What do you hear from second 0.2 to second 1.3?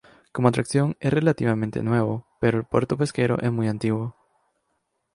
Como atracción es